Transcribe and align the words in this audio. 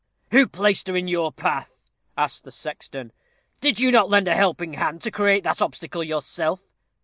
"Who 0.31 0.47
placed 0.47 0.87
her 0.87 0.97
in 0.97 1.07
your 1.07 1.31
path?" 1.31 1.77
asked 2.17 2.43
the 2.43 2.49
sexton. 2.49 3.11
"Did 3.59 3.79
you 3.79 3.91
not 3.91 4.09
lend 4.09 4.27
a 4.27 4.33
helping 4.35 4.73
hand 4.73 5.03
to 5.03 5.11
create 5.11 5.43
that 5.43 5.61
obstacle 5.61 6.03
yourself?" 6.03 6.73